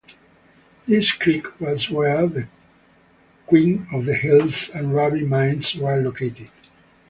[0.87, 2.47] This creek was where the
[3.45, 6.49] Queen of the Hills and Ruby Mines were located.